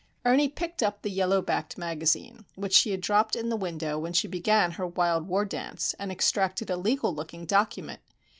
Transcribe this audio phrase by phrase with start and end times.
[0.25, 4.13] Ernie picked up the yellow backed magazine, which she had dropped in the window when
[4.13, 7.99] she began her wild war dance, and extracted a legal looking document.